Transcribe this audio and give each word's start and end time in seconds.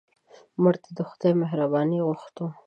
مړه 0.61 0.77
ته 0.83 0.89
د 0.97 0.99
خدای 1.09 1.33
مهرباني 1.41 1.99
غوښتو 2.07 2.45